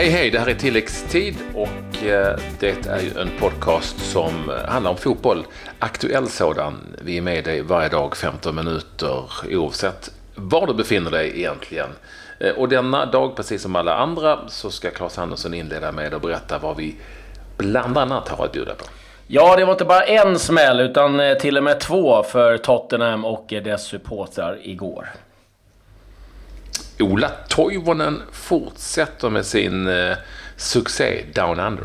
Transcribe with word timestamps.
Hej 0.00 0.08
hej, 0.08 0.30
det 0.30 0.38
här 0.38 0.46
är 0.46 0.54
tilläggstid 0.54 1.34
och 1.54 2.04
eh, 2.04 2.38
det 2.60 2.86
är 2.86 3.00
ju 3.00 3.20
en 3.20 3.30
podcast 3.40 4.12
som 4.12 4.50
eh, 4.50 4.70
handlar 4.70 4.90
om 4.90 4.96
fotboll. 4.96 5.44
Aktuell 5.78 6.28
sådan. 6.28 6.96
Vi 7.02 7.16
är 7.16 7.22
med 7.22 7.44
dig 7.44 7.62
varje 7.62 7.88
dag 7.88 8.16
15 8.16 8.54
minuter 8.56 9.24
oavsett 9.50 10.10
var 10.34 10.66
du 10.66 10.74
befinner 10.74 11.10
dig 11.10 11.32
egentligen. 11.38 11.88
Eh, 12.38 12.50
och 12.50 12.68
denna 12.68 13.06
dag, 13.06 13.36
precis 13.36 13.62
som 13.62 13.76
alla 13.76 13.94
andra, 13.94 14.38
så 14.48 14.70
ska 14.70 14.90
Claes 14.90 15.18
Andersson 15.18 15.54
inleda 15.54 15.92
med 15.92 16.14
att 16.14 16.22
berätta 16.22 16.58
vad 16.58 16.76
vi 16.76 16.96
bland 17.56 17.98
annat 17.98 18.28
har 18.28 18.44
att 18.44 18.52
bjuda 18.52 18.74
på. 18.74 18.84
Ja, 19.26 19.56
det 19.56 19.64
var 19.64 19.72
inte 19.72 19.84
bara 19.84 20.02
en 20.02 20.38
smäll 20.38 20.80
utan 20.80 21.20
till 21.40 21.56
och 21.56 21.64
med 21.64 21.80
två 21.80 22.22
för 22.22 22.58
Tottenham 22.58 23.24
och 23.24 23.46
dess 23.48 23.86
supportrar 23.86 24.58
igår. 24.62 25.08
Ola 27.02 27.30
Toivonen 27.48 28.22
fortsätter 28.32 29.30
med 29.30 29.46
sin 29.46 29.88
eh, 29.88 30.16
succé 30.56 31.24
Down 31.34 31.60
Under. 31.60 31.84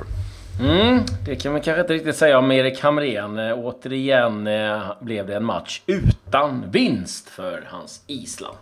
Mm, 0.62 1.00
det 1.26 1.36
kan 1.36 1.52
man 1.52 1.62
kanske 1.62 1.82
inte 1.82 1.94
riktigt 1.94 2.16
säga 2.16 2.38
om 2.38 2.52
Erik 2.52 2.82
Hamrén. 2.82 3.40
Eh, 3.40 3.54
återigen 3.58 4.48
eh, 4.48 4.82
blev 5.00 5.28
det 5.28 5.36
en 5.36 5.46
match 5.46 5.82
utan 5.86 6.72
vinst 6.72 7.30
för 7.30 7.68
hans 7.68 8.02
Island. 8.08 8.58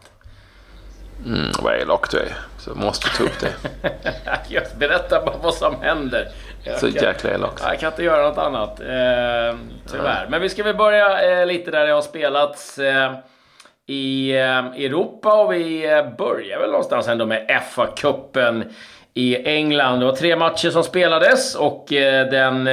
Mm, 1.26 1.52
vad 1.60 1.76
elak 1.76 2.12
du 2.12 2.18
är. 2.18 2.34
Så 2.58 2.76
måste 2.76 3.18
ta 3.18 3.24
upp 3.24 3.40
det. 3.40 3.54
jag 4.48 4.64
berättar 4.78 5.26
bara 5.26 5.38
vad 5.38 5.54
som 5.54 5.82
händer. 5.82 6.28
Jag 6.64 6.80
så 6.80 6.92
kan, 6.92 7.04
jäkla 7.04 7.30
elak. 7.30 7.60
Jag 7.64 7.80
kan 7.80 7.92
inte 7.92 8.04
göra 8.04 8.30
något 8.30 8.38
annat. 8.38 8.80
Eh, 8.80 9.58
tyvärr. 9.92 10.28
Men 10.30 10.42
vi 10.42 10.50
ska 10.50 10.64
väl 10.64 10.76
börja 10.76 11.40
eh, 11.42 11.46
lite 11.46 11.72
där 11.72 11.88
det 11.88 11.94
har 11.94 12.02
spelats. 12.02 12.80
Eh, 12.80 13.14
Eh, 13.88 13.94
i 14.76 14.86
Europa 14.86 15.34
och 15.44 15.54
vi 15.54 15.92
eh, 15.92 16.16
börjar 16.18 16.60
väl 16.60 16.70
någonstans 16.70 17.08
ändå 17.08 17.26
med 17.26 17.62
FA-cupen 17.72 18.64
i 19.14 19.48
England. 19.48 20.00
Det 20.00 20.06
var 20.06 20.16
tre 20.16 20.36
matcher 20.36 20.70
som 20.70 20.84
spelades 20.84 21.56
och 21.56 21.94
eh, 21.94 22.30
den 22.30 22.70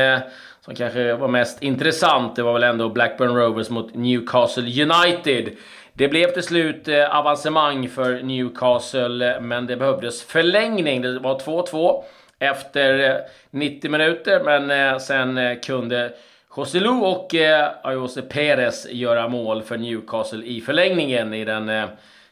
som 0.60 0.74
kanske 0.74 1.14
var 1.14 1.28
mest 1.28 1.62
intressant, 1.62 2.36
det 2.36 2.42
var 2.42 2.52
väl 2.52 2.62
ändå 2.62 2.88
Blackburn 2.88 3.36
Rovers 3.36 3.70
mot 3.70 3.94
Newcastle 3.94 4.82
United. 4.82 5.56
Det 5.92 6.08
blev 6.08 6.26
till 6.26 6.42
slut 6.42 6.88
avancemang 7.10 7.88
för 7.88 8.22
Newcastle, 8.22 9.40
men 9.40 9.66
det 9.66 9.76
behövdes 9.76 10.22
förlängning. 10.22 11.02
Det 11.02 11.18
var 11.18 11.38
2-2 11.38 12.02
efter 12.38 13.16
90 13.50 13.90
minuter, 13.90 14.42
men 14.44 15.00
sen 15.00 15.60
kunde 15.60 16.12
Joselu 16.60 16.88
och 16.88 17.34
eh, 17.34 17.70
Ayose 17.82 18.22
Perez 18.22 18.86
göra 18.90 19.28
mål 19.28 19.62
för 19.62 19.78
Newcastle 19.78 20.44
i 20.44 20.60
förlängningen 20.60 21.34
i 21.34 21.44
den 21.44 21.68
eh, 21.68 21.84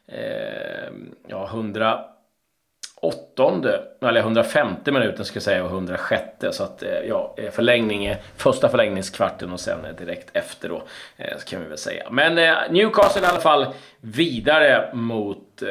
eh 0.07 0.89
ja, 1.29 1.47
108 1.47 2.09
eller 4.03 4.21
105 4.21 4.69
minuten 4.85 5.25
ska 5.25 5.37
jag 5.37 5.43
säga 5.43 5.65
och 5.65 5.71
106 5.71 6.23
så 6.51 6.63
att 6.63 6.83
eh, 6.83 6.91
ja, 7.09 7.35
eh, 7.37 7.51
förlängning, 7.51 8.07
eh, 8.07 8.17
första 8.37 8.69
förlängningskvarten 8.69 9.53
och 9.53 9.61
sen 9.61 9.79
direkt 9.99 10.37
efter 10.37 10.69
då 10.69 10.83
kan 11.47 11.63
vi 11.63 11.69
väl 11.69 11.79
säga. 11.79 12.11
Men 12.11 12.35
Newcastle 12.71 13.23
i 13.23 13.27
alla 13.27 13.41
fall 13.41 13.67
vidare 14.01 14.91
mot 14.95 15.63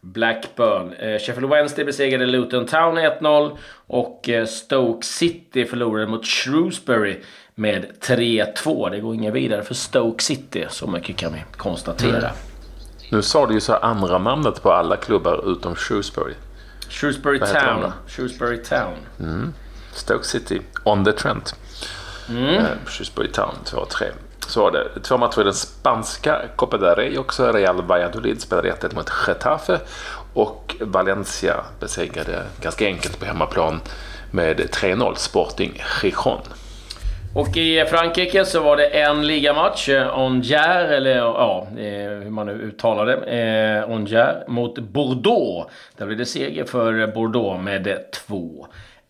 Blackburn. 0.00 1.18
Sheffield 1.18 1.48
Wednesday 1.48 1.84
besegrade 1.84 2.26
Luton 2.26 2.66
Town 2.66 2.98
1-0 2.98 3.56
och 3.86 4.28
Stoke 4.46 5.06
City 5.06 5.64
förlorade 5.64 6.06
mot 6.06 6.26
Shrewsbury 6.26 7.16
med 7.58 7.86
3-2. 8.00 8.90
Det 8.90 9.00
går 9.00 9.14
inga 9.14 9.30
vidare 9.30 9.62
för 9.62 9.74
Stoke 9.74 10.24
City, 10.24 10.66
så 10.70 10.86
mycket 10.86 11.16
kan 11.16 11.32
vi 11.32 11.44
konstatera. 11.56 12.18
Mm. 12.18 12.32
Nu 13.10 13.22
sa 13.22 13.46
du 13.46 13.54
ju 13.54 13.60
så 13.60 13.74
andra 13.74 14.18
namnet 14.18 14.62
på 14.62 14.72
alla 14.72 14.96
klubbar 14.96 15.52
utom 15.52 15.76
Shrewsbury. 15.76 16.34
Shrewsbury 16.88 17.38
Town. 17.38 17.92
Shrewsbury 18.06 18.62
Town. 18.62 18.94
Mm. 19.20 19.54
Stoke 19.92 20.24
City, 20.24 20.60
on 20.84 21.04
the 21.04 21.12
Trent. 21.12 21.54
Mm. 22.28 22.44
Uh, 22.44 22.64
Shrewsbury 22.86 23.28
Town 23.32 23.54
2-3. 23.64 24.04
Så 24.46 24.62
var 24.62 24.70
det. 24.70 25.00
Två 25.02 25.18
matcher 25.18 25.40
i 25.40 25.44
den 25.44 25.54
spanska 25.54 26.40
Copa 26.56 26.78
del 26.78 26.94
Rey 26.94 27.18
också. 27.18 27.52
Real 27.52 27.82
Valladolid 27.82 28.40
spelade 28.40 28.72
1-1 28.72 28.94
mot 28.94 29.10
Getafe. 29.26 29.80
Och 30.34 30.76
Valencia 30.80 31.64
besegrade 31.80 32.44
ganska 32.60 32.86
enkelt 32.86 33.18
på 33.20 33.24
hemmaplan 33.24 33.80
med 34.30 34.60
3-0 34.60 35.14
Sporting 35.14 35.82
Gijon. 36.02 36.40
Och 37.34 37.56
i 37.56 37.84
Frankrike 37.84 38.44
så 38.44 38.62
var 38.62 38.76
det 38.76 38.86
en 38.86 39.26
ligamatch, 39.26 39.88
eh, 39.88 40.18
Angers, 40.18 40.90
eller 40.90 41.16
ja, 41.16 41.66
eh, 41.78 41.84
hur 42.22 42.30
man 42.30 42.46
nu 42.46 42.52
uttalar 42.52 43.06
det, 43.06 43.16
eh, 43.16 43.94
Angers 43.94 44.48
mot 44.48 44.78
Bordeaux. 44.78 45.70
Där 45.96 46.06
blev 46.06 46.18
det 46.18 46.26
seger 46.26 46.64
för 46.64 47.06
Bordeaux 47.06 47.64
med 47.64 47.86
eh, 47.86 47.96
2 48.26 48.66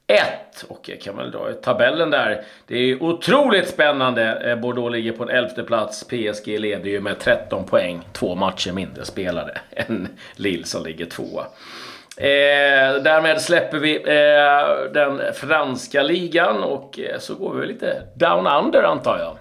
1. 0.07 0.65
Och 0.69 0.89
jag 0.89 1.01
kan 1.01 1.17
väl 1.17 1.31
dra 1.31 1.53
tabellen 1.53 2.11
där. 2.11 2.43
Det 2.67 2.77
är 2.77 3.03
otroligt 3.03 3.69
spännande. 3.69 4.59
Bordeaux 4.63 4.93
ligger 4.93 5.13
på 5.13 5.23
en 5.23 5.31
elfte 5.31 5.63
plats. 5.63 6.05
PSG 6.05 6.59
leder 6.59 6.91
ju 6.91 7.01
med 7.01 7.19
13 7.19 7.65
poäng. 7.65 8.09
Två 8.13 8.35
matcher 8.35 8.73
mindre 8.73 9.05
spelade 9.05 9.59
än 9.71 10.09
Lille 10.37 10.65
som 10.65 10.85
ligger 10.85 11.07
tvåa. 11.07 11.45
Eh, 12.21 13.03
därmed 13.03 13.41
släpper 13.41 13.79
vi 13.79 13.97
eh, 13.97 14.93
den 14.93 15.21
franska 15.35 16.03
ligan 16.03 16.63
och 16.63 16.99
eh, 16.99 17.19
så 17.19 17.35
går 17.35 17.55
vi 17.55 17.67
lite 17.67 18.03
down 18.15 18.47
under 18.47 18.83
antar 18.83 19.19
jag. 19.19 19.37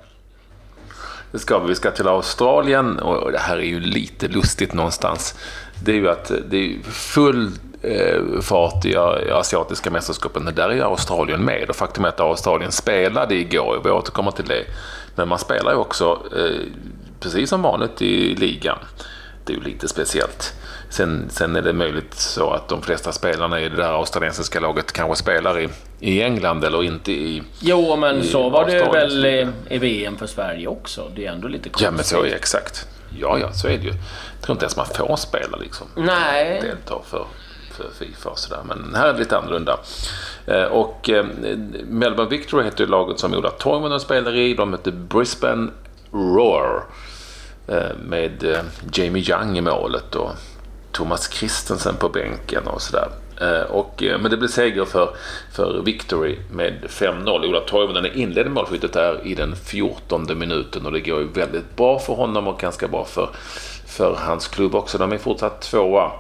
Det 1.31 1.39
ska 1.39 1.59
vi. 1.59 1.67
Vi 1.67 1.75
ska 1.75 1.91
till 1.91 2.07
Australien 2.07 2.99
och 2.99 3.31
det 3.31 3.37
här 3.37 3.57
är 3.57 3.61
ju 3.61 3.79
lite 3.79 4.27
lustigt 4.27 4.73
någonstans. 4.73 5.39
Det 5.83 5.91
är 5.91 5.95
ju 5.95 6.09
att 6.09 6.31
eh, 6.31 6.37
det 6.49 6.57
är 6.57 6.83
full 6.83 7.51
eh, 7.81 8.41
fart 8.41 8.85
i, 8.85 8.95
eh, 8.95 9.27
i 9.27 9.31
asiatiska 9.31 9.91
mästerskapen. 9.91 10.51
Där 10.55 10.69
är 10.69 10.81
Australien 10.81 11.45
med 11.45 11.69
och 11.69 11.75
faktum 11.75 12.05
är 12.05 12.09
att 12.09 12.19
Australien 12.19 12.71
spelade 12.71 13.35
igår. 13.35 13.81
Vi 13.83 13.89
återkommer 13.89 14.31
till 14.31 14.45
det. 14.45 14.63
Men 15.15 15.27
man 15.27 15.39
spelar 15.39 15.71
ju 15.71 15.77
också 15.77 16.21
eh, 16.37 16.61
precis 17.19 17.49
som 17.49 17.61
vanligt 17.61 18.01
i 18.01 18.35
ligan. 18.35 18.77
Det 19.45 19.53
är 19.53 19.57
ju 19.57 19.63
lite 19.63 19.87
speciellt. 19.87 20.53
Sen, 20.89 21.25
sen 21.29 21.55
är 21.55 21.61
det 21.61 21.73
möjligt 21.73 22.13
så 22.13 22.51
att 22.51 22.69
de 22.69 22.81
flesta 22.81 23.11
spelarna 23.11 23.61
i 23.61 23.69
det 23.69 23.75
där 23.75 23.93
australiensiska 23.93 24.59
laget 24.59 24.91
kanske 24.91 25.15
spelar 25.15 25.59
i, 25.59 25.69
i 25.99 26.21
England 26.21 26.63
eller 26.63 26.83
inte 26.83 27.11
i 27.11 27.43
Jo, 27.59 27.95
men 27.95 28.19
i 28.19 28.23
så 28.23 28.49
var 28.49 28.65
det 28.65 28.89
väl 28.93 29.25
i, 29.25 29.47
i, 29.69 29.77
VM 29.77 30.17
för 30.17 30.27
Sverige 30.27 30.67
också. 30.67 31.11
Det 31.15 31.25
är 31.25 31.31
ändå 31.31 31.47
lite 31.47 31.69
konstigt. 31.69 31.85
Ja, 31.85 31.91
men 31.91 32.03
så 32.03 32.23
är 32.23 32.29
det 32.29 32.35
exakt. 32.35 32.87
Ja, 33.19 33.37
ja, 33.39 33.53
så 33.53 33.67
är 33.67 33.77
det 33.77 33.83
ju. 33.83 33.93
Jag 34.33 34.41
tror 34.41 34.55
inte 34.55 34.65
ens 34.65 34.77
man 34.77 34.85
får 34.85 35.15
spela 35.15 35.57
liksom. 35.57 35.87
Nej. 35.95 36.61
Delta 36.61 37.01
för, 37.05 37.25
för 37.71 38.05
Fifa 38.05 38.29
och 38.29 38.39
sådär. 38.39 38.61
Men 38.65 38.95
här 38.95 39.07
är 39.07 39.13
det 39.13 39.19
lite 39.19 39.37
annorlunda. 39.37 39.79
Eh, 40.45 40.63
och 40.63 41.09
eh, 41.09 41.25
Melbourne 41.87 42.29
Victory 42.29 42.63
heter 42.63 42.83
ju 42.83 42.89
laget 42.89 43.19
som 43.19 43.33
Ola 43.33 43.49
Toivonen 43.49 43.99
spelar 43.99 44.35
i. 44.35 44.53
De 44.53 44.73
heter 44.73 44.91
Brisbane 44.91 45.71
Roar. 46.11 46.83
Eh, 47.67 47.97
med 48.05 48.65
Jamie 48.93 49.23
Young 49.29 49.57
i 49.57 49.61
målet 49.61 50.15
och 50.15 50.31
Thomas 50.97 51.33
Christensen 51.33 51.95
på 51.95 52.09
bänken 52.09 52.67
och 52.67 52.81
sådär. 52.81 53.07
Eh, 53.41 53.71
och, 53.71 54.03
eh, 54.03 54.19
men 54.19 54.31
det 54.31 54.37
blev 54.37 54.47
seger 54.47 54.85
för, 54.85 55.09
för 55.51 55.81
Victory 55.81 56.37
med 56.51 56.73
5-0. 56.87 57.45
Ola 57.45 57.59
Toivonen 57.59 58.05
inledde 58.05 58.49
målskyttet 58.49 58.93
där 58.93 59.27
i 59.27 59.35
den 59.35 59.55
14 59.55 60.37
minuten 60.37 60.85
och 60.85 60.91
det 60.91 60.99
går 60.99 61.19
ju 61.19 61.27
väldigt 61.27 61.75
bra 61.75 61.99
för 61.99 62.13
honom 62.13 62.47
och 62.47 62.59
ganska 62.59 62.87
bra 62.87 63.05
för, 63.05 63.29
för 63.87 64.15
hans 64.19 64.47
klubb 64.47 64.75
också. 64.75 64.97
De 64.97 65.11
är 65.11 65.17
fortsatt 65.17 65.61
tvåa 65.61 66.11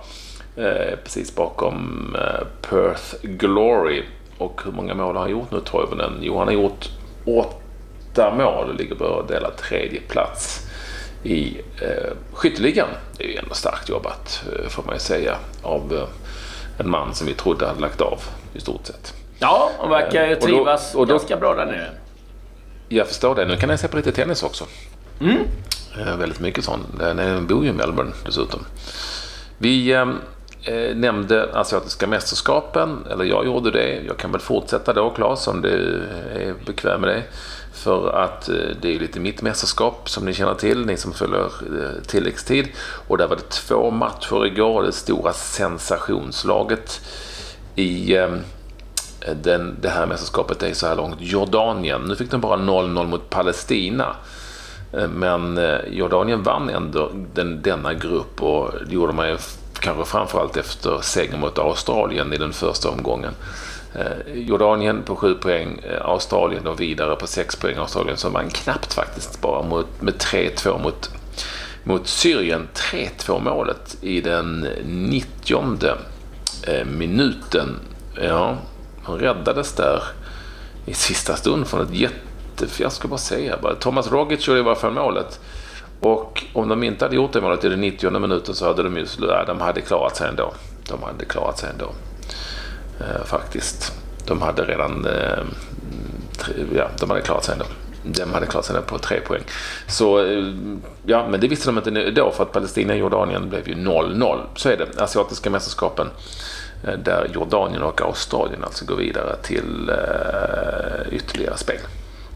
eh, 0.55 0.97
precis 1.03 1.35
bakom 1.35 2.15
eh, 2.19 2.47
Perth 2.69 3.15
Glory. 3.21 4.03
Och 4.37 4.61
hur 4.65 4.71
många 4.71 4.93
mål 4.93 5.15
har 5.15 5.21
han 5.21 5.31
gjort 5.31 5.51
nu 5.51 5.59
Toivonen? 5.59 6.19
Jo, 6.21 6.37
han 6.37 6.47
har 6.47 6.53
gjort 6.53 6.89
åtta 7.25 8.35
mål 8.35 8.69
och 8.69 8.75
ligger 8.75 8.95
på 8.95 9.25
delad 9.27 9.57
tredje 9.57 10.01
plats 10.01 10.66
i 11.27 11.61
eh, 11.81 12.13
skytteligan. 12.33 12.87
Det 13.17 13.23
är 13.23 13.27
ju 13.27 13.35
ändå 13.35 13.53
starkt 13.53 13.89
jobbat 13.89 14.43
eh, 14.51 14.69
får 14.69 14.83
man 14.83 14.95
ju 14.95 14.99
säga 14.99 15.35
av 15.61 15.93
eh, 15.93 16.83
en 16.83 16.89
man 16.89 17.15
som 17.15 17.27
vi 17.27 17.33
trodde 17.33 17.67
hade 17.67 17.79
lagt 17.79 18.01
av 18.01 18.19
i 18.53 18.59
stort 18.59 18.85
sett. 18.85 19.13
Ja, 19.39 19.71
han 19.79 19.89
verkar 19.89 20.27
ju 20.27 20.35
trivas 20.35 20.95
och 20.95 21.07
då, 21.07 21.13
och 21.13 21.19
ganska 21.19 21.37
bra 21.37 21.55
där 21.55 21.65
nere. 21.65 21.89
Jag 22.89 23.07
förstår 23.07 23.35
det. 23.35 23.45
Nu 23.45 23.57
kan 23.57 23.69
jag 23.69 23.79
se 23.79 23.87
på 23.87 23.97
lite 23.97 24.11
tennis 24.11 24.43
också. 24.43 24.65
Mm. 25.21 25.37
Eh, 25.99 26.17
väldigt 26.17 26.39
mycket 26.39 26.63
sånt. 26.63 26.87
Han 26.99 27.47
bor 27.47 27.63
ju 27.63 27.69
i 27.69 27.73
Melbourne 27.73 28.11
dessutom. 28.25 28.59
Vi 29.57 29.91
eh, 29.91 30.09
eh, 30.63 30.95
nämnde 30.95 31.49
Asiatiska 31.53 32.07
mästerskapen, 32.07 33.05
eller 33.11 33.25
jag 33.25 33.45
gjorde 33.45 33.71
det. 33.71 34.01
Jag 34.07 34.17
kan 34.17 34.31
väl 34.31 34.41
fortsätta 34.41 34.93
då 34.93 35.09
Claes 35.09 35.47
om 35.47 35.61
du 35.61 36.01
är 36.35 36.53
bekväm 36.65 37.01
med 37.01 37.09
det. 37.09 37.23
För 37.77 38.09
att 38.09 38.49
eh, 38.49 38.55
det 38.81 38.95
är 38.95 38.99
lite 38.99 39.19
mitt 39.19 39.41
mästerskap 39.41 40.09
som 40.09 40.25
ni 40.25 40.33
känner 40.33 40.53
till, 40.53 40.85
ni 40.85 40.97
som 40.97 41.13
följer 41.13 41.45
eh, 41.45 42.01
tilläggstid. 42.07 42.67
Och 43.07 43.17
där 43.17 43.27
var 43.27 43.35
det 43.35 43.49
två 43.49 43.91
matcher 43.91 44.45
igår, 44.45 44.83
det 44.83 44.91
stora 44.91 45.33
sensationslaget 45.33 47.01
i 47.75 48.15
eh, 48.15 48.29
den, 49.43 49.75
det 49.81 49.89
här 49.89 50.05
mästerskapet 50.05 50.63
är 50.63 50.73
så 50.73 50.87
här 50.87 50.95
långt 50.95 51.15
Jordanien. 51.19 52.01
Nu 52.01 52.15
fick 52.15 52.31
de 52.31 52.41
bara 52.41 52.57
0-0 52.57 53.07
mot 53.07 53.29
Palestina. 53.29 54.15
Men 55.09 55.59
Jordanien 55.91 56.43
vann 56.43 56.69
ändå 56.69 57.11
den, 57.33 57.61
denna 57.61 57.93
grupp 57.93 58.43
och 58.43 58.71
det 58.87 58.93
gjorde 58.93 59.13
man 59.13 59.29
ju 59.29 59.37
kanske 59.79 60.05
framförallt 60.05 60.57
efter 60.57 60.99
segern 61.01 61.39
mot 61.39 61.59
Australien 61.59 62.33
i 62.33 62.37
den 62.37 62.53
första 62.53 62.89
omgången. 62.89 63.33
Eh, 63.97 64.33
Jordanien 64.33 65.03
på 65.03 65.15
7 65.15 65.33
poäng, 65.33 65.79
eh, 65.83 66.05
Australien 66.05 66.63
då 66.63 66.73
vidare 66.73 67.15
på 67.15 67.27
6 67.27 67.55
poäng. 67.55 67.77
Australien 67.77 68.17
som 68.17 68.33
vann 68.33 68.49
knappt 68.49 68.93
faktiskt 68.93 69.41
bara 69.41 69.63
mot, 69.63 70.01
med 70.01 70.13
3-2 70.17 70.83
mot, 70.83 71.09
mot 71.83 72.07
Syrien. 72.07 72.67
3-2 72.73 73.39
målet 73.39 73.97
i 74.01 74.21
den 74.21 74.67
90 74.85 75.97
eh, 76.63 76.85
minuten. 76.85 77.79
Ja, 78.21 78.57
hon 79.03 79.19
räddades 79.19 79.73
där 79.73 80.03
i 80.85 80.93
sista 80.93 81.35
stund 81.35 81.67
från 81.67 81.81
ett 81.81 81.93
jätte... 81.93 82.65
Jag 82.77 82.91
ska 82.91 83.07
bara 83.07 83.17
säga 83.17 83.57
bara. 83.61 83.75
Thomas 83.75 84.11
Rogic 84.11 84.47
gjorde 84.47 84.59
i 84.59 84.63
alla 84.63 84.75
fall 84.75 84.93
målet. 84.93 85.39
Och 85.99 86.43
om 86.53 86.69
de 86.69 86.83
inte 86.83 87.05
hade 87.05 87.15
gjort 87.15 87.33
det 87.33 87.41
målet 87.41 87.63
i 87.63 87.69
den 87.69 87.81
90 87.81 88.19
minuten 88.19 88.55
så 88.55 88.65
hade 88.65 88.83
de 88.83 88.97
ju... 88.97 89.05
De 89.47 89.61
hade 89.61 89.81
klarat 89.81 90.15
sig 90.15 90.29
ändå. 90.29 90.53
De 90.89 91.03
hade 91.03 91.25
klarat 91.25 91.59
sig 91.59 91.69
ändå. 91.69 91.91
Eh, 92.99 93.25
faktiskt. 93.25 93.93
De 94.27 94.41
hade 94.41 94.65
redan... 94.65 95.05
Eh, 95.05 95.43
tre, 96.37 96.53
ja, 96.75 96.87
de 96.99 97.09
hade 97.09 97.21
klarat 97.21 97.43
sig 97.43 97.53
ändå. 97.53 97.65
De 98.03 98.33
hade 98.33 98.45
klarat 98.45 98.65
sig 98.65 98.75
ändå 98.75 98.87
på 98.87 98.97
tre 98.97 99.19
poäng. 99.19 99.43
Så 99.87 100.25
eh, 100.25 100.43
ja, 101.05 101.27
men 101.27 101.39
det 101.39 101.47
visste 101.47 101.71
de 101.71 101.77
inte 101.77 102.11
då 102.11 102.31
för 102.31 102.43
att 102.43 102.51
Palestina 102.51 102.93
och 102.93 102.99
Jordanien 102.99 103.49
blev 103.49 103.67
ju 103.67 103.75
0-0. 103.75 104.39
Så 104.55 104.69
är 104.69 104.77
det. 104.77 105.01
Asiatiska 105.01 105.49
mästerskapen 105.49 106.09
eh, 106.87 106.93
där 106.93 107.29
Jordanien 107.33 107.81
och 107.83 108.01
Australien 108.01 108.63
alltså 108.63 108.85
går 108.85 108.95
vidare 108.95 109.35
till 109.43 109.89
eh, 109.89 111.13
ytterligare 111.13 111.57
spel. 111.57 111.79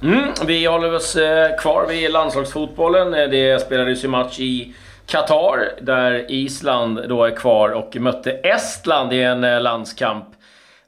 Mm, 0.03 0.29
vi 0.45 0.65
håller 0.65 0.93
oss 0.93 1.15
eh, 1.15 1.57
kvar 1.57 1.87
vid 1.87 2.11
landslagsfotbollen. 2.11 3.13
Eh, 3.13 3.29
det 3.29 3.61
spelades 3.61 4.03
ju 4.03 4.07
match 4.07 4.39
i 4.39 4.73
Qatar 5.05 5.73
där 5.81 6.31
Island 6.31 6.99
då 7.09 7.25
är 7.25 7.35
kvar 7.35 7.69
och 7.69 7.95
mötte 7.95 8.31
Estland 8.31 9.13
i 9.13 9.21
en 9.21 9.43
eh, 9.43 9.61
landskamp. 9.61 10.25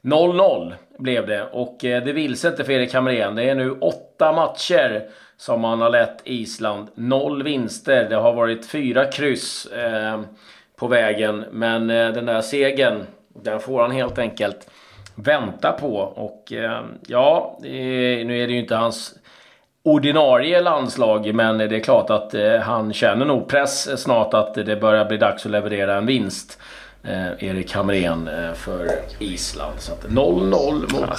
0-0 0.04 0.74
blev 0.98 1.26
det 1.26 1.42
och 1.52 1.84
eh, 1.84 2.04
det 2.04 2.12
vill 2.12 2.36
sig 2.36 2.50
inte 2.50 2.64
för 2.64 2.72
Erik 2.72 2.94
Hamrén. 2.94 3.34
Det 3.34 3.50
är 3.50 3.54
nu 3.54 3.70
åtta 3.70 4.32
matcher 4.32 5.02
som 5.36 5.64
han 5.64 5.80
har 5.80 5.90
lett 5.90 6.20
Island. 6.24 6.88
Noll 6.94 7.42
vinster. 7.42 8.08
Det 8.08 8.16
har 8.16 8.32
varit 8.32 8.66
fyra 8.66 9.04
kryss 9.04 9.66
eh, 9.66 10.20
på 10.76 10.86
vägen. 10.86 11.44
Men 11.50 11.90
eh, 11.90 12.08
den 12.08 12.26
där 12.26 12.40
segern, 12.40 13.06
den 13.42 13.60
får 13.60 13.82
han 13.82 13.90
helt 13.90 14.18
enkelt 14.18 14.70
vänta 15.14 15.72
på. 15.72 15.96
Och 15.96 16.52
eh, 16.52 16.80
ja, 17.06 17.58
eh, 17.62 18.26
nu 18.26 18.42
är 18.42 18.46
det 18.46 18.52
ju 18.52 18.58
inte 18.58 18.76
hans 18.76 19.14
ordinarie 19.82 20.60
landslag. 20.60 21.34
Men 21.34 21.58
det 21.58 21.76
är 21.76 21.80
klart 21.80 22.10
att 22.10 22.34
eh, 22.34 22.56
han 22.56 22.92
känner 22.92 23.24
nog 23.24 23.48
press 23.48 24.02
snart 24.02 24.34
att 24.34 24.54
det 24.54 24.80
börjar 24.80 25.04
bli 25.04 25.16
dags 25.16 25.46
att 25.46 25.52
leverera 25.52 25.96
en 25.96 26.06
vinst 26.06 26.58
eh, 27.04 27.48
Erik 27.48 27.72
Hamrén 27.72 28.28
eh, 28.28 28.52
för 28.54 28.90
Island. 29.18 29.80
Så 29.80 29.92
0-0 30.08 30.92
mot 30.92 31.10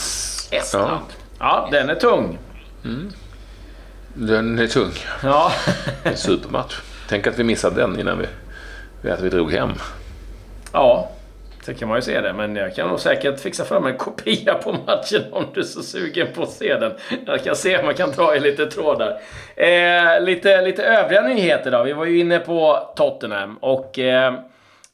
Estland. 0.52 0.90
Ja. 0.90 0.98
ja, 1.40 1.68
den 1.72 1.90
är 1.90 1.96
tung. 1.96 2.38
Mm. 2.86 3.12
Den 4.14 4.60
är 4.60 4.68
tung. 4.68 4.92
Ja. 5.24 5.52
en 6.04 6.18
supermatch. 6.18 6.80
Tänk 7.10 7.28
att 7.28 7.40
vi 7.40 7.44
missade 7.44 7.82
den 7.82 8.00
innan 8.00 8.26
vi, 9.02 9.10
att 9.10 9.22
vi 9.22 9.30
drog 9.30 9.52
hem. 9.52 9.70
Ja, 10.74 11.10
så 11.66 11.74
kan 11.74 11.88
man 11.88 11.98
ju 11.98 12.02
se 12.02 12.22
det. 12.22 12.34
Men 12.34 12.56
jag 12.56 12.76
kan 12.76 12.88
nog 12.88 13.00
säkert 13.00 13.40
fixa 13.40 13.66
fram 13.66 13.86
en 13.86 13.98
kopia 13.98 14.54
på 14.54 14.72
matchen 14.72 15.22
om 15.32 15.46
du 15.54 15.60
är 15.60 15.64
så 15.64 15.84
sugen 15.84 16.28
på 16.36 16.44
att 16.44 16.50
se 16.50 16.76
den. 16.76 16.94
Jag 17.26 17.44
kan 17.44 17.56
se 17.56 17.78
om 17.78 17.86
man 17.86 17.94
kan 17.94 18.12
dra 18.12 18.36
i 18.36 18.40
lite 18.40 18.66
trådar. 18.66 19.20
Eh, 19.56 20.22
lite, 20.22 20.62
lite 20.62 20.84
övriga 20.84 21.22
nyheter 21.22 21.72
då. 21.72 21.84
Vi 21.84 21.94
var 21.94 22.06
ju 22.06 22.20
inne 22.20 22.40
på 22.40 22.90
Tottenham 22.96 23.58
och 23.58 24.00
eh, 24.00 24.34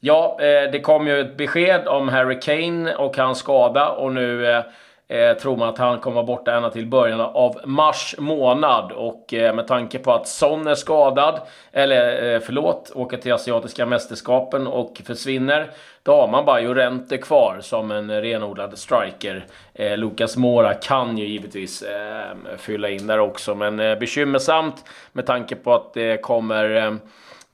Ja, 0.03 0.37
eh, 0.39 0.71
det 0.71 0.79
kom 0.79 1.07
ju 1.07 1.19
ett 1.19 1.37
besked 1.37 1.87
om 1.87 2.09
Harry 2.09 2.39
Kane 2.39 2.95
och 2.95 3.17
hans 3.17 3.37
skada 3.37 3.89
och 3.89 4.13
nu 4.13 4.45
eh, 4.45 4.63
eh, 5.07 5.37
tror 5.37 5.57
man 5.57 5.69
att 5.69 5.77
han 5.77 5.99
kommer 5.99 6.15
vara 6.15 6.25
borta 6.25 6.55
ända 6.55 6.69
till 6.69 6.87
början 6.87 7.21
av 7.21 7.61
mars 7.65 8.15
månad. 8.17 8.91
Och 8.91 9.33
eh, 9.33 9.55
med 9.55 9.67
tanke 9.67 9.99
på 9.99 10.13
att 10.13 10.27
Son 10.27 10.67
är 10.67 10.75
skadad, 10.75 11.39
eller 11.71 12.39
förlåt, 12.39 12.91
åker 12.95 13.17
till 13.17 13.33
Asiatiska 13.33 13.85
mästerskapen 13.85 14.67
och 14.67 15.01
försvinner. 15.05 15.71
Då 16.03 16.15
har 16.15 16.27
man 16.27 16.45
bara 16.45 16.61
Jorente 16.61 17.17
kvar 17.17 17.57
som 17.61 17.91
en 17.91 18.21
renodlad 18.21 18.77
striker. 18.77 19.45
Eh, 19.73 19.97
Lucas 19.97 20.37
Mora 20.37 20.73
kan 20.73 21.17
ju 21.17 21.25
givetvis 21.25 21.81
eh, 21.81 22.35
fylla 22.57 22.89
in 22.89 23.07
där 23.07 23.19
också, 23.19 23.55
men 23.55 23.79
eh, 23.79 23.99
bekymmersamt 23.99 24.85
med 25.11 25.25
tanke 25.25 25.55
på 25.55 25.73
att 25.73 25.93
det 25.93 26.21
kommer 26.21 26.97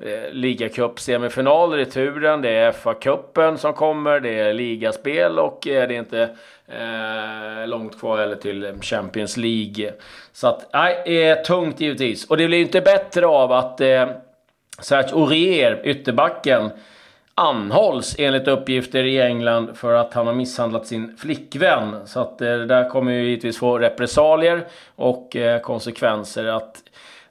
eh, 0.03 0.31
ligacup-semifinaler 0.31 1.77
i 1.77 1.85
turen. 1.85 2.41
Det 2.41 2.49
är 2.49 2.71
FA-cupen 2.71 3.57
som 3.57 3.73
kommer, 3.73 4.19
det 4.19 4.39
är 4.39 4.53
ligaspel 4.53 5.39
och 5.39 5.67
eh, 5.67 5.87
det 5.87 5.95
är 5.95 5.99
inte 5.99 6.29
eh, 6.67 7.67
långt 7.67 7.99
kvar 7.99 8.17
heller 8.17 8.35
till 8.35 8.73
Champions 8.81 9.37
League. 9.37 9.93
Så 10.31 10.47
att, 10.47 10.69
nej, 10.73 11.27
eh, 11.27 11.41
tungt 11.41 11.81
givetvis. 11.81 12.25
Och 12.25 12.37
det 12.37 12.47
blir 12.47 12.57
ju 12.57 12.63
inte 12.63 12.81
bättre 12.81 13.27
av 13.27 13.51
att 13.51 13.81
eh, 13.81 14.09
Serge 14.79 15.13
Aurier, 15.13 15.81
ytterbacken, 15.83 16.69
anhålls 17.35 18.15
enligt 18.19 18.47
uppgifter 18.47 19.03
i 19.03 19.21
England 19.21 19.77
för 19.77 19.93
att 19.93 20.13
han 20.13 20.27
har 20.27 20.33
misshandlat 20.33 20.87
sin 20.87 21.17
flickvän. 21.17 22.07
Så 22.07 22.19
att 22.19 22.41
eh, 22.41 22.47
det 22.47 22.65
där 22.65 22.89
kommer 22.89 23.11
ju 23.11 23.23
givetvis 23.23 23.57
få 23.57 23.79
repressalier 23.79 24.67
och 24.95 25.35
eh, 25.35 25.61
konsekvenser. 25.61 26.45
Att 26.45 26.83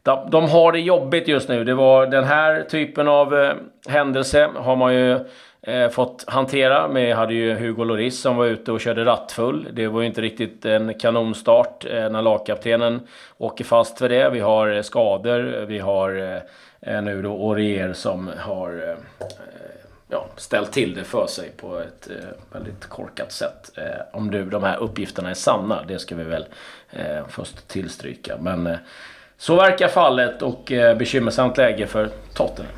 de, 0.06 0.30
de 0.30 0.48
har 0.48 0.72
det 0.72 0.80
jobbigt 0.80 1.28
just 1.28 1.48
nu. 1.48 1.64
Det 1.64 1.74
var 1.74 2.06
den 2.06 2.24
här 2.24 2.62
typen 2.62 3.08
av 3.08 3.38
eh, 3.38 3.54
händelse 3.88 4.50
har 4.56 4.76
man 4.76 4.94
ju 4.94 5.18
eh, 5.62 5.88
fått 5.88 6.24
hantera. 6.26 6.88
Vi 6.88 7.12
hade 7.12 7.34
ju 7.34 7.54
Hugo 7.54 7.84
Lloris 7.84 8.20
som 8.20 8.36
var 8.36 8.46
ute 8.46 8.72
och 8.72 8.80
körde 8.80 9.04
rattfull. 9.04 9.68
Det 9.72 9.86
var 9.88 10.00
ju 10.00 10.06
inte 10.06 10.20
riktigt 10.20 10.64
en 10.64 10.94
kanonstart 10.94 11.84
eh, 11.84 12.10
när 12.10 12.22
lagkaptenen 12.22 13.00
åker 13.38 13.64
fast 13.64 13.98
för 13.98 14.08
det. 14.08 14.30
Vi 14.30 14.40
har 14.40 14.68
eh, 14.68 14.82
skador. 14.82 15.64
Vi 15.66 15.78
har 15.78 16.16
eh, 16.16 16.94
eh 16.94 17.02
nu 17.02 17.22
då 17.22 17.32
Orier 17.32 17.92
som 17.92 18.30
har 18.38 18.88
eh, 18.88 18.96
ja, 20.08 20.26
ställt 20.36 20.72
till 20.72 20.94
det 20.94 21.04
för 21.04 21.26
sig 21.26 21.50
på 21.56 21.78
ett 21.78 22.10
eh, 22.10 22.28
väldigt 22.52 22.86
korkat 22.86 23.32
sätt. 23.32 23.70
Eh, 23.76 23.84
om 24.12 24.26
nu 24.26 24.44
de 24.44 24.62
här 24.62 24.76
uppgifterna 24.76 25.30
är 25.30 25.34
sanna, 25.34 25.82
det 25.88 25.98
ska 25.98 26.14
vi 26.14 26.24
väl 26.24 26.44
först 27.28 27.68
tillstryka. 27.68 28.36
Men 28.40 28.78
så 29.38 29.56
verkar 29.56 29.88
fallet 29.88 30.42
och 30.42 30.72
eh, 30.72 30.96
bekymmersamt 30.96 31.56
läge 31.56 31.86
för 31.86 32.10
Tottenham. 32.34 32.72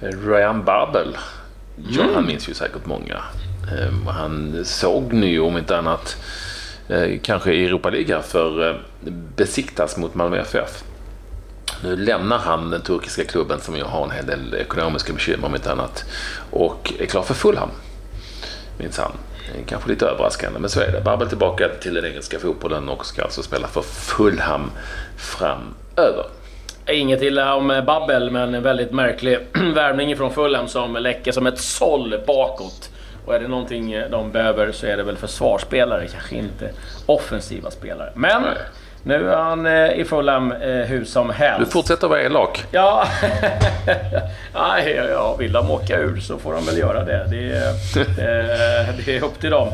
Ryan 0.00 0.64
Babel. 0.64 1.16
Ja, 1.76 2.02
mm. 2.02 2.14
han 2.14 2.26
minns 2.26 2.48
ju 2.48 2.54
säkert 2.54 2.86
många. 2.86 3.22
Eh, 3.72 4.08
han 4.08 4.64
såg 4.64 5.12
nu 5.12 5.40
om 5.40 5.58
inte 5.58 5.78
annat 5.78 6.16
eh, 6.88 7.18
kanske 7.22 7.52
i 7.52 7.64
Europa 7.64 7.90
League 7.90 8.22
för 8.22 8.70
eh, 8.70 8.76
besiktas 9.36 9.96
mot 9.96 10.14
Malmö 10.14 10.38
FF. 10.38 10.84
Nu 11.82 11.96
lämnar 11.96 12.38
han 12.38 12.70
den 12.70 12.82
turkiska 12.82 13.24
klubben 13.24 13.60
som 13.60 13.76
ju 13.76 13.84
har 13.84 14.04
en 14.04 14.10
hel 14.10 14.26
del 14.26 14.54
ekonomiska 14.54 15.12
bekymmer 15.12 15.46
om 15.46 15.54
inte 15.54 15.72
annat 15.72 16.04
och 16.50 16.92
är 16.98 17.06
klar 17.06 17.22
för 17.22 17.34
Fulham. 17.34 17.70
Minns 18.78 18.98
han. 18.98 19.12
Kanske 19.66 19.88
lite 19.88 20.06
överraskande, 20.06 20.58
men 20.58 20.70
så 20.70 20.80
är 20.80 20.92
det. 20.92 21.00
Babbel 21.00 21.28
tillbaka 21.28 21.68
till 21.80 21.94
den 21.94 22.04
engelska 22.04 22.38
fotbollen 22.38 22.88
och 22.88 23.06
ska 23.06 23.22
alltså 23.22 23.42
spela 23.42 23.68
för 23.68 23.82
Fulham 23.82 24.70
framöver. 25.16 26.26
Inget 26.90 27.22
illa 27.22 27.54
om 27.54 27.82
Babbel, 27.86 28.30
men 28.30 28.54
en 28.54 28.62
väldigt 28.62 28.92
märklig 28.92 29.38
värvning 29.74 30.16
från 30.16 30.30
Fulham 30.30 30.68
som 30.68 30.96
läcker 30.96 31.32
som 31.32 31.46
ett 31.46 31.58
såll 31.58 32.14
bakåt. 32.26 32.90
Och 33.26 33.34
är 33.34 33.40
det 33.40 33.48
någonting 33.48 34.02
de 34.10 34.32
behöver 34.32 34.72
så 34.72 34.86
är 34.86 34.96
det 34.96 35.02
väl 35.02 35.16
försvarsspelare, 35.16 36.06
kanske 36.12 36.36
inte 36.36 36.70
offensiva 37.06 37.70
spelare. 37.70 38.12
Men 38.14 38.42
Nej. 38.42 38.52
Nu 39.06 39.30
är 39.30 39.36
han 39.36 39.66
eh, 39.66 40.00
i 40.00 40.04
Fulham 40.04 40.52
eh, 40.52 40.68
hur 40.68 41.04
som 41.04 41.30
helst. 41.30 41.66
Du 41.66 41.72
fortsätter 41.72 42.08
vara 42.08 42.22
elak. 42.22 42.64
Ja, 42.70 43.04
Nej, 44.54 45.00
ja, 45.10 45.36
vill 45.38 45.52
de 45.52 45.70
åka 45.70 45.98
ur 45.98 46.20
så 46.20 46.38
får 46.38 46.54
de 46.54 46.66
väl 46.66 46.78
göra 46.78 47.04
det. 47.04 47.26
Det 47.30 47.52
är, 47.52 47.68
eh, 47.98 48.94
det 49.06 49.16
är 49.16 49.24
upp 49.24 49.40
till 49.40 49.50
dem. 49.50 49.68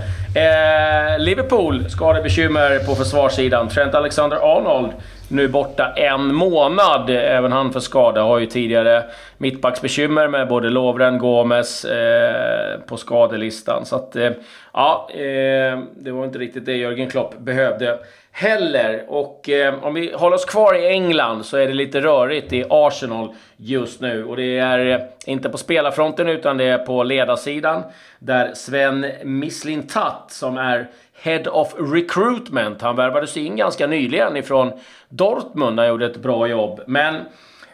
Liverpool 1.19 1.91
skadebekymmer 1.91 2.79
på 2.79 2.95
försvarssidan. 2.95 3.69
Trent 3.69 3.95
Alexander-Arnold 3.95 4.93
nu 5.31 5.49
borta 5.49 5.93
en 5.97 6.35
månad. 6.35 7.11
Även 7.11 7.53
han 7.53 7.73
för 7.73 7.81
skada. 7.81 8.23
Har 8.23 8.39
ju 8.39 8.47
tidigare 8.47 9.05
mittbacksbekymmer 9.39 10.29
med 10.29 10.49
både 10.49 10.71
Lovren, 10.71 11.19
Gomes 11.19 11.85
eh, 11.85 12.81
på 12.81 12.97
skadelistan. 12.97 13.87
Så 13.87 13.97
att, 13.97 14.17
eh, 14.17 14.31
ja, 14.73 15.09
eh, 15.13 15.79
det 15.97 16.11
var 16.11 16.25
inte 16.25 16.39
riktigt 16.39 16.67
det 16.67 16.77
Jörgen 16.77 17.11
Klopp 17.11 17.39
behövde 17.39 17.99
heller. 18.33 19.05
Och 19.09 19.49
eh, 19.49 19.85
om 19.85 19.95
vi 19.95 20.13
håller 20.13 20.37
oss 20.37 20.45
kvar 20.45 20.75
i 20.75 20.87
England 20.87 21.47
så 21.47 21.57
är 21.57 21.67
det 21.67 21.75
lite 21.75 22.01
rörigt 22.01 22.53
i 22.53 22.65
Arsenal 22.71 23.35
just 23.57 24.01
nu. 24.01 24.25
Och 24.25 24.37
det 24.37 24.59
är 24.59 24.87
eh, 24.87 25.01
inte 25.27 25.49
på 25.49 25.59
spelarfronten 25.59 26.29
utan 26.29 26.57
det 26.57 26.65
är 26.65 26.79
på 26.79 27.03
ledarsidan. 27.03 27.83
Där 28.19 28.55
Sven 28.55 29.07
Mislintat 29.25 30.25
som 30.29 30.57
är 30.57 30.89
Head 31.23 31.51
of 31.51 31.75
Recruitment. 31.79 32.83
Han 32.83 32.97
värvades 32.97 33.37
in 33.37 33.57
ganska 33.57 33.87
nyligen 33.87 34.37
ifrån 34.37 34.73
Dortmund. 35.09 35.79
Han 35.79 35.89
gjorde 35.89 36.07
ett 36.07 36.23
bra 36.23 36.47
jobb. 36.47 36.81
Men 36.87 37.15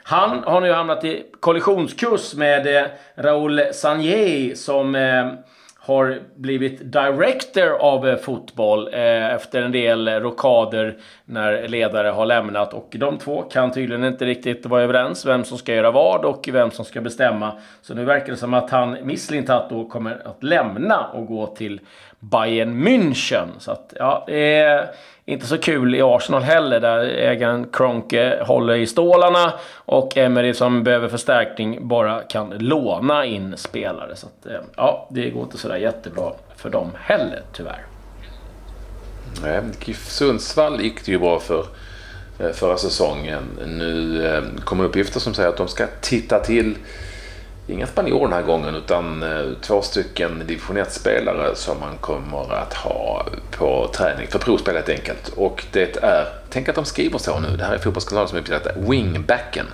Han 0.08 0.44
har 0.44 0.60
nu 0.60 0.72
hamnat 0.72 1.04
i 1.04 1.26
kollisionskurs 1.40 2.34
med 2.34 2.76
eh, 2.76 2.86
Raoul 3.14 3.60
Sanjei 3.72 4.56
som 4.56 4.94
eh, 4.94 5.26
har 5.86 6.20
blivit 6.36 6.92
director 6.92 7.68
av 7.80 8.08
eh, 8.08 8.16
fotboll 8.16 8.94
eh, 8.94 9.34
efter 9.34 9.62
en 9.62 9.72
del 9.72 10.08
rockader 10.08 10.96
när 11.24 11.68
ledare 11.68 12.08
har 12.08 12.26
lämnat. 12.26 12.74
Och 12.74 12.88
de 12.98 13.18
två 13.18 13.42
kan 13.42 13.72
tydligen 13.72 14.04
inte 14.04 14.24
riktigt 14.24 14.66
vara 14.66 14.82
överens 14.82 15.26
vem 15.26 15.44
som 15.44 15.58
ska 15.58 15.74
göra 15.74 15.90
vad 15.90 16.24
och 16.24 16.48
vem 16.52 16.70
som 16.70 16.84
ska 16.84 17.00
bestämma. 17.00 17.52
Så 17.82 17.94
nu 17.94 18.04
verkar 18.04 18.32
det 18.32 18.36
som 18.36 18.54
att 18.54 18.70
han, 18.70 18.96
Misslintat 19.02 19.70
då 19.70 19.88
kommer 19.88 20.26
att 20.26 20.42
lämna 20.42 21.06
och 21.06 21.26
gå 21.26 21.46
till 21.46 21.80
Bayern 22.20 22.86
München. 22.88 23.48
Så 23.58 23.70
att, 23.70 23.94
ja, 23.98 24.28
eh, 24.28 24.84
inte 25.26 25.46
så 25.46 25.58
kul 25.58 25.94
i 25.94 26.02
Arsenal 26.02 26.42
heller, 26.42 26.80
där 26.80 26.98
ägaren 27.04 27.66
Kronke 27.72 28.42
håller 28.46 28.74
i 28.74 28.86
stålarna 28.86 29.52
och 29.74 30.16
Emery 30.16 30.54
som 30.54 30.84
behöver 30.84 31.08
förstärkning 31.08 31.88
bara 31.88 32.22
kan 32.22 32.50
låna 32.50 33.24
in 33.24 33.56
spelare. 33.56 34.16
Så 34.16 34.26
att, 34.26 34.46
eh, 34.46 34.60
ja, 34.76 35.08
det 35.10 35.30
går 35.30 35.42
inte 35.42 35.58
sådär 35.58 35.76
jättebra 35.76 36.32
för 36.56 36.70
dem 36.70 36.90
heller, 36.98 37.42
tyvärr. 37.52 37.86
Nej, 39.42 39.60
GIF 39.84 40.08
Sundsvall 40.08 40.80
gick 40.80 41.06
det 41.06 41.12
ju 41.12 41.18
bra 41.18 41.40
för 41.40 41.66
eh, 42.38 42.50
förra 42.50 42.76
säsongen. 42.76 43.42
Nu 43.66 44.26
eh, 44.26 44.42
kommer 44.64 44.84
uppgifter 44.84 45.20
som 45.20 45.34
säger 45.34 45.48
att 45.48 45.56
de 45.56 45.68
ska 45.68 45.86
titta 46.00 46.38
till 46.38 46.74
inga 47.66 47.86
spanjorer 47.86 48.22
den 48.22 48.32
här 48.32 48.42
gången 48.42 48.74
utan 48.74 49.22
eh, 49.22 49.52
två 49.60 49.82
stycken 49.82 50.42
division 50.46 50.78
1-spelare 50.78 51.54
som 51.54 51.80
man 51.80 51.96
kommer 52.00 52.54
att 52.54 52.74
ha 52.74 53.26
på 53.50 53.90
träning 53.94 54.26
för 54.28 54.38
provspel 54.38 54.74
helt 54.74 54.88
enkelt. 54.88 55.28
Och 55.28 55.64
det 55.72 55.96
är, 56.02 56.26
tänk 56.50 56.68
att 56.68 56.74
de 56.74 56.84
skriver 56.84 57.18
så 57.18 57.40
nu, 57.40 57.56
det 57.56 57.64
här 57.64 57.74
är 57.74 57.78
fotbollskanalen 57.78 58.28
som 58.28 58.38
är 58.38 58.42
uppsatt, 58.42 58.76
wingbacken. 58.76 59.66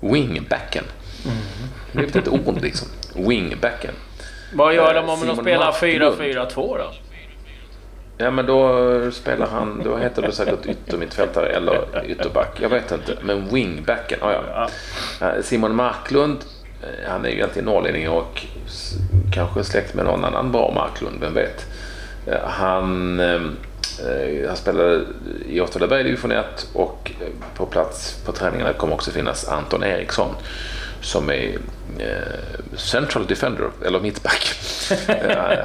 Wingbacken. 0.00 0.84
Mm. 1.24 2.08
Det 2.10 2.16
är 2.16 2.20
ett 2.20 2.28
ord 2.28 2.62
liksom. 2.62 2.88
Wingbacken. 3.14 3.94
Vad 4.54 4.74
gör 4.74 4.94
de 4.94 5.08
om 5.08 5.18
Simon 5.18 5.36
de 5.36 5.42
spelar 5.42 5.72
4-4-2 5.72 6.54
då? 6.54 6.92
Ja 8.18 8.30
men 8.30 8.46
då 8.46 9.10
spelar 9.10 9.46
han, 9.46 9.82
då 9.84 9.96
heter 9.96 10.22
det 10.22 10.32
säkert 10.32 10.66
yttermittfältare 10.66 11.48
eller 11.48 12.04
ytterback. 12.06 12.60
Jag 12.60 12.68
vet 12.68 12.92
inte. 12.92 13.18
Men 13.22 13.48
wingbacken, 13.48 14.18
oh 14.22 14.32
ja. 14.32 14.68
Simon 15.42 15.74
Marklund 15.74 16.38
Eh, 16.38 16.61
Eh, 16.82 17.10
han 17.10 17.24
är 17.24 17.28
ju 17.28 17.34
egentligen 17.34 17.66
norrlänning 17.66 18.08
och 18.08 18.46
kanske 19.32 19.64
släkt 19.64 19.94
med 19.94 20.04
någon 20.04 20.24
annan 20.24 20.52
bra 20.52 20.72
Marklund, 20.74 21.20
vem 21.20 21.34
vet. 21.34 21.66
Eh, 22.26 22.48
han, 22.48 23.20
eh, 23.20 23.34
eh 23.34 24.48
han 24.48 24.56
spelade 24.56 25.04
i 25.48 25.60
Åtvidaberg 25.60 26.02
division 26.02 26.32
1 26.32 26.68
och 26.72 27.12
på 27.54 27.66
plats 27.66 28.22
på 28.26 28.32
träningarna 28.32 28.72
kommer 28.72 28.94
också 28.94 29.10
finnas 29.10 29.48
Anton 29.48 29.84
Eriksson 29.84 30.34
som 31.02 31.30
är 31.30 31.58
eh, 31.98 32.76
central 32.76 33.26
defender, 33.26 33.70
eller 33.86 34.00
mittback. 34.00 34.54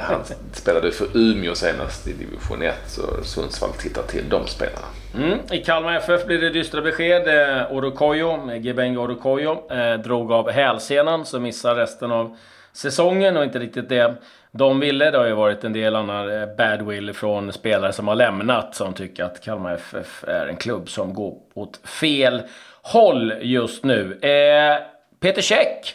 han 0.00 0.20
spelade 0.52 0.92
för 0.92 1.06
Umeå 1.14 1.54
senast 1.54 2.08
i 2.08 2.12
division 2.12 2.62
1, 2.62 2.74
så 2.86 3.02
Sundsvall 3.24 3.72
tittar 3.72 4.02
till 4.02 4.28
de 4.28 4.46
spelarna. 4.46 4.86
Mm. 5.16 5.38
I 5.50 5.58
Kalmar 5.58 5.96
FF 5.96 6.26
blir 6.26 6.38
det 6.38 6.50
dystra 6.50 6.80
besked. 6.80 7.28
Eh, 7.28 7.72
Orokoyo, 7.72 8.52
Gebenga 8.54 9.00
Orokoyo, 9.00 9.72
eh, 9.72 10.00
drog 10.00 10.32
av 10.32 10.50
hälsenan 10.50 11.26
så 11.26 11.40
missar 11.40 11.74
resten 11.74 12.12
av 12.12 12.36
säsongen 12.72 13.36
och 13.36 13.44
inte 13.44 13.58
riktigt 13.58 13.88
det 13.88 14.14
de 14.50 14.80
ville. 14.80 15.10
Det 15.10 15.18
har 15.18 15.26
ju 15.26 15.34
varit 15.34 15.64
en 15.64 15.72
del 15.72 15.96
annan 15.96 16.28
badwill 16.58 17.12
från 17.12 17.52
spelare 17.52 17.92
som 17.92 18.08
har 18.08 18.14
lämnat 18.14 18.74
som 18.74 18.94
tycker 18.94 19.24
att 19.24 19.44
Kalmar 19.44 19.74
FF 19.74 20.24
är 20.24 20.46
en 20.46 20.56
klubb 20.56 20.88
som 20.88 21.14
går 21.14 21.34
åt 21.54 21.76
fel 21.76 22.42
håll 22.82 23.34
just 23.40 23.84
nu. 23.84 24.18
Eh, 24.22 24.97
Peter 25.20 25.42
Käck 25.42 25.94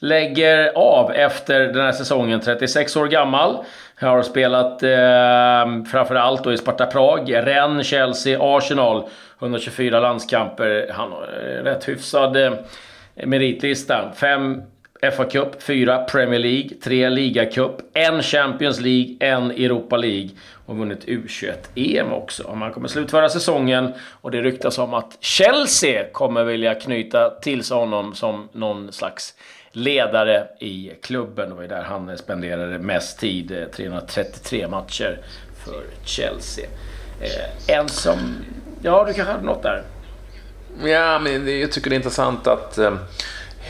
lägger 0.00 0.72
av 0.74 1.12
efter 1.12 1.60
den 1.60 1.84
här 1.84 1.92
säsongen, 1.92 2.40
36 2.40 2.96
år 2.96 3.06
gammal. 3.06 3.64
Har 4.00 4.22
spelat 4.22 4.82
eh, 4.82 5.90
framförallt 5.90 6.44
då 6.44 6.52
i 6.52 6.56
Sparta 6.56 6.86
Prag, 6.86 7.34
Rennes, 7.34 7.86
Chelsea, 7.86 8.38
Arsenal. 8.40 9.08
124 9.40 10.00
landskamper. 10.00 10.90
Han 10.92 11.12
har 11.12 11.22
eh, 11.22 11.64
rätt 11.64 11.88
hyfsad 11.88 12.36
eh, 12.36 12.52
meritlista. 13.24 14.12
Fem 14.14 14.62
FA 15.16 15.24
Cup, 15.24 15.62
fyra 15.62 16.04
Premier 16.04 16.40
League, 16.40 16.68
tre 16.82 17.08
Ligacup, 17.08 17.80
en 17.94 18.22
Champions 18.22 18.80
League, 18.80 19.16
en 19.20 19.50
Europa 19.50 19.96
League 19.96 20.30
och 20.66 20.76
vunnit 20.76 21.04
U21-EM 21.06 22.12
också. 22.12 22.54
Man 22.54 22.72
kommer 22.72 22.88
slutföra 22.88 23.28
säsongen 23.28 23.92
och 24.20 24.30
det 24.30 24.42
ryktas 24.42 24.78
om 24.78 24.94
att 24.94 25.16
Chelsea 25.20 26.04
kommer 26.12 26.44
vilja 26.44 26.74
knyta 26.74 27.30
till 27.30 27.64
sig 27.64 27.76
honom 27.76 28.14
som 28.14 28.48
någon 28.52 28.92
slags 28.92 29.34
ledare 29.72 30.46
i 30.58 30.92
klubben. 31.02 31.48
Det 31.48 31.54
var 31.54 31.62
ju 31.62 31.68
där 31.68 31.82
han 31.82 32.18
spenderade 32.18 32.78
mest 32.78 33.20
tid, 33.20 33.52
eh, 33.52 33.64
333 33.64 34.68
matcher 34.68 35.18
för 35.64 35.82
Chelsea. 36.04 36.66
Eh, 37.20 37.76
en 37.76 37.88
som... 37.88 38.18
Ja, 38.82 39.04
du 39.04 39.14
kanske 39.14 39.32
hade 39.32 39.44
något 39.44 39.62
där? 39.62 39.82
Ja, 40.84 41.18
men 41.18 41.60
jag 41.60 41.72
tycker 41.72 41.90
det 41.90 41.94
är 41.94 41.98
intressant 41.98 42.46
att 42.46 42.78
eh, 42.78 42.94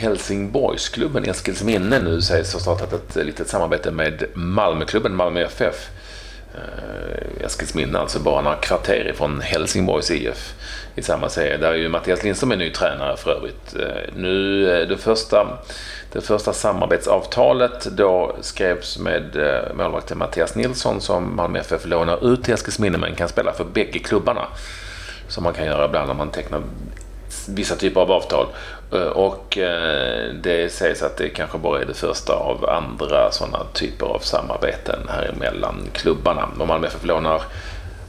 Helsingborgsklubben 0.01 1.25
Eskilsminne 1.25 1.99
nu 1.99 2.21
sägs 2.21 2.53
ha 2.53 2.59
startat 2.59 2.93
ett 2.93 3.25
litet 3.25 3.47
samarbete 3.47 3.91
med 3.91 4.23
Malmöklubben 4.33 5.15
Malmö 5.15 5.41
FF. 5.41 5.89
Eh, 6.55 7.45
Eskilsminne, 7.45 7.99
alltså 7.99 8.19
bara 8.19 8.41
några 8.41 8.57
kvarter 8.57 9.07
ifrån 9.13 9.41
Helsingborgs 9.41 10.11
IF 10.11 10.53
i 10.95 11.01
samma 11.01 11.29
serie. 11.29 11.57
Där 11.57 11.71
är 11.71 11.75
ju 11.75 11.89
Mattias 11.89 12.23
Lindström 12.23 12.51
är 12.51 12.55
ny 12.55 12.69
tränare 12.69 13.17
för 13.17 13.31
övrigt. 13.31 13.75
Eh, 13.75 14.13
nu, 14.15 14.65
eh, 14.71 14.87
det 14.87 14.97
första, 14.97 15.57
det 16.11 16.21
första 16.21 16.53
samarbetsavtalet 16.53 17.85
då 17.85 18.35
skrevs 18.41 18.97
med 18.97 19.23
målvakten 19.75 20.17
Mattias 20.17 20.55
Nilsson 20.55 21.01
som 21.01 21.35
Malmö 21.35 21.59
FF 21.59 21.85
lånar 21.85 22.33
ut 22.33 22.43
till 22.43 22.53
Eskilsminne 22.53 22.97
men 22.97 23.15
kan 23.15 23.29
spela 23.29 23.53
för 23.53 23.63
bägge 23.63 23.99
klubbarna. 23.99 24.47
Som 25.27 25.43
man 25.43 25.53
kan 25.53 25.65
göra 25.65 25.85
ibland 25.85 26.07
när 26.07 26.15
man 26.15 26.29
tecknar 26.29 26.61
vissa 27.49 27.75
typer 27.75 28.01
av 28.01 28.11
avtal. 28.11 28.45
Eh, 28.93 29.07
och 29.07 29.57
eh, 29.57 30.33
det 30.43 30.71
sägs 30.71 31.03
att 31.03 31.17
det 31.17 31.29
kanske 31.29 31.57
bara 31.57 31.81
är 31.81 31.85
det 31.85 31.93
första 31.93 32.33
av 32.33 32.69
andra 32.69 33.31
sådana 33.31 33.59
typer 33.73 34.05
av 34.05 34.19
samarbeten 34.19 34.99
här 35.09 35.33
mellan 35.39 35.75
klubbarna. 35.93 36.49
Och 36.59 36.67
Malmö 36.67 36.87
FF 36.87 37.05
lånar, 37.05 37.41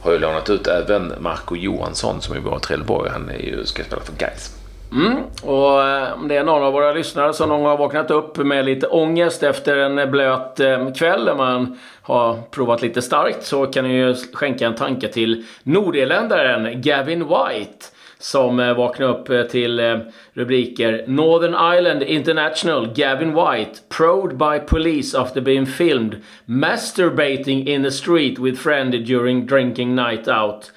har 0.01 0.11
ju 0.11 0.19
lånat 0.19 0.49
ut 0.49 0.67
även 0.67 1.13
Marco 1.19 1.55
Johansson 1.55 2.21
som 2.21 2.35
är 2.35 2.57
i 2.57 2.59
Trelleborg. 2.59 3.09
Han 3.09 3.29
är 3.29 3.39
ju, 3.39 3.65
ska 3.65 3.83
spela 3.83 4.01
för 4.01 4.13
Gais. 4.13 4.55
Mm. 4.91 5.17
Och 5.43 5.83
eh, 5.83 6.13
om 6.13 6.27
det 6.27 6.35
är 6.35 6.43
någon 6.43 6.63
av 6.63 6.73
våra 6.73 6.91
lyssnare 6.91 7.33
som 7.33 7.49
någon 7.49 7.59
gång 7.59 7.69
har 7.69 7.77
vaknat 7.77 8.11
upp 8.11 8.37
med 8.37 8.65
lite 8.65 8.87
ångest 8.87 9.43
efter 9.43 9.77
en 9.77 10.11
blöt 10.11 10.61
kväll 10.97 11.25
där 11.25 11.35
man 11.35 11.79
har 12.01 12.37
provat 12.51 12.81
lite 12.81 13.01
starkt 13.01 13.45
så 13.45 13.65
kan 13.65 13.87
ni 13.87 13.93
ju 13.93 14.15
skänka 14.33 14.67
en 14.67 14.75
tanke 14.75 15.07
till 15.07 15.45
nordirländaren 15.63 16.81
Gavin 16.81 17.19
White 17.19 17.85
som 18.23 18.59
eh, 18.59 18.73
vaknade 18.73 19.13
upp 19.13 19.29
eh, 19.29 19.43
till 19.43 19.79
eh, 19.79 19.97
rubriker 20.33 21.03
Northern 21.07 21.53
Ireland 21.53 22.03
International 22.03 22.93
Gavin 22.95 23.35
White 23.35 23.79
probed 23.89 24.37
by 24.37 24.59
police 24.67 25.17
after 25.17 25.41
being 25.41 25.65
filmed 25.65 26.21
masturbating 26.45 27.67
in 27.67 27.83
the 27.83 27.91
street 27.91 28.39
with 28.39 28.61
friend 28.61 28.91
during 28.91 29.45
drinking 29.45 29.95
night 29.95 30.27
out. 30.27 30.71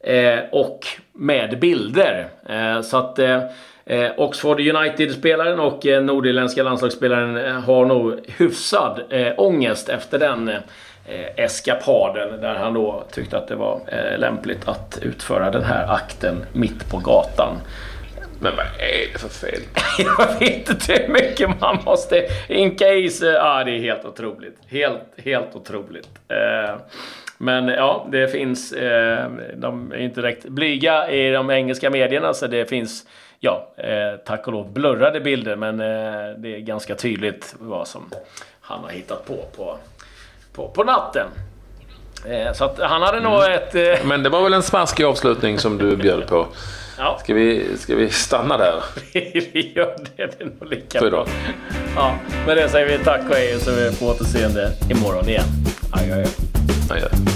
Eh, 0.00 0.38
och 0.52 0.86
med 1.12 1.60
bilder. 1.60 2.28
Eh, 2.48 2.80
så 2.82 2.96
att 2.96 3.18
eh, 3.18 4.10
Oxford 4.16 4.60
United-spelaren 4.60 5.60
och 5.60 5.86
eh, 5.86 6.02
nordirländska 6.02 6.62
landslagsspelaren 6.62 7.62
har 7.62 7.86
nog 7.86 8.14
hyfsad 8.38 9.00
eh, 9.10 9.32
ångest 9.36 9.88
efter 9.88 10.18
den 10.18 10.50
eh, 11.06 11.44
eskapaden 11.44 12.40
där 12.40 12.54
han 12.54 12.74
då 12.74 13.04
tyckte 13.10 13.38
att 13.38 13.48
det 13.48 13.56
var 13.56 13.80
eh, 13.86 14.18
lämpligt 14.18 14.68
att 14.68 14.98
utföra 15.02 15.50
den 15.50 15.64
här 15.64 15.92
akten 15.94 16.44
mitt 16.52 16.90
på 16.90 16.98
gatan. 16.98 17.60
Men 18.40 18.56
vad 18.56 18.66
är 18.66 19.12
det 19.12 19.18
för 19.18 19.28
fel? 19.28 19.60
jag 19.98 20.38
vet 20.40 20.70
inte 20.70 20.92
hur 20.92 21.08
mycket 21.08 21.60
man 21.60 21.78
måste 21.84 22.26
inka 22.48 22.88
i 22.94 23.10
sig. 23.10 23.32
Ja, 23.32 23.64
det 23.64 23.70
är 23.70 23.80
helt 23.80 24.04
otroligt. 24.04 24.58
Helt, 24.68 25.02
helt 25.16 25.56
otroligt. 25.56 26.08
Eh, 26.28 26.76
men 27.38 27.68
ja, 27.68 28.06
det 28.12 28.28
finns... 28.28 28.72
Eh, 28.72 29.30
de 29.56 29.92
är 29.92 29.96
inte 29.96 30.20
direkt 30.20 30.48
blyga 30.48 31.10
i 31.10 31.30
de 31.30 31.50
engelska 31.50 31.90
medierna, 31.90 32.34
så 32.34 32.46
det 32.46 32.66
finns 32.66 33.06
ja, 33.40 33.72
eh, 33.76 34.16
tack 34.24 34.46
och 34.46 34.52
lov 34.52 34.72
blurrade 34.72 35.20
bilder, 35.20 35.56
men 35.56 35.80
eh, 35.80 36.38
det 36.38 36.54
är 36.54 36.60
ganska 36.60 36.94
tydligt 36.94 37.54
vad 37.58 37.88
som 37.88 38.10
han 38.60 38.84
har 38.84 38.90
hittat 38.90 39.26
på 39.26 39.36
på 39.56 39.78
på, 40.56 40.68
på 40.68 40.84
natten. 40.84 41.26
Eh, 42.24 42.52
så 42.52 42.64
att 42.64 42.78
han 42.78 43.02
hade 43.02 43.18
mm. 43.18 43.32
nog 43.32 43.44
ett... 43.44 43.74
Eh... 43.74 44.06
Men 44.06 44.22
det 44.22 44.28
var 44.28 44.42
väl 44.42 44.54
en 44.54 44.62
smaskig 44.62 45.04
avslutning 45.04 45.58
som 45.58 45.78
du 45.78 45.96
bjöd 46.02 46.26
på. 46.26 46.46
Ja. 46.98 47.18
Ska, 47.22 47.34
vi, 47.34 47.66
ska 47.78 47.96
vi 47.96 48.10
stanna 48.10 48.56
där? 48.56 48.82
vi 49.52 49.72
gör 49.76 49.96
det. 50.16 50.26
Det 50.38 50.40
är 50.40 50.44
nog 50.44 50.70
lika 50.70 50.98
För 50.98 51.06
idag. 51.06 51.28
Ja, 51.96 52.14
med 52.46 52.56
det 52.56 52.68
säger 52.68 52.98
vi 52.98 53.04
tack 53.04 53.20
och 53.30 53.34
hej 53.34 53.60
så 53.60 53.70
vi 53.70 53.92
får 53.92 54.10
återseende 54.10 54.72
imorgon 54.90 55.28
igen. 55.28 55.44
Adjö. 55.92 56.24
Adjö. 56.90 57.35